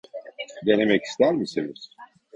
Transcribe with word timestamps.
Denemek 0.65 1.03
ister 1.03 1.31
misiniz? 1.33 1.89